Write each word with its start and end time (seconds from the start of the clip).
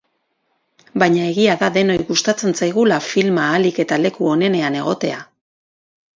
Baina 1.03 1.27
egia 1.31 1.57
da 1.63 1.69
denoi 1.75 1.97
gustatzen 2.07 2.57
zaigula 2.61 2.99
filma 3.09 3.45
ahalik 3.51 3.83
eta 3.85 4.01
leku 4.07 4.33
onenean 4.39 4.81
egotea. 4.83 5.23